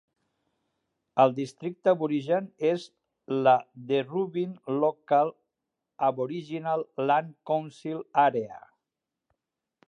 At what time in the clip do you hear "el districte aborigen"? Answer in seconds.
1.23-2.47